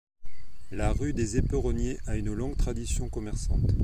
La 0.71 0.93
rue 0.93 1.13
des 1.13 1.37
Éperonniers 1.37 1.99
a 2.07 2.15
une 2.15 2.33
longue 2.33 2.57
tradition 2.57 3.07
commerçante. 3.07 3.69